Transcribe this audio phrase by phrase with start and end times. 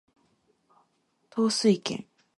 [1.29, 2.07] 統帥権